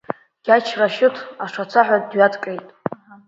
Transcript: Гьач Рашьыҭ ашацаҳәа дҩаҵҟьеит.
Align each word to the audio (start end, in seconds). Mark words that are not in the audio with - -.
Гьач 0.45 0.67
Рашьыҭ 0.79 1.15
ашацаҳәа 1.43 1.97
дҩаҵҟьеит. 2.09 2.67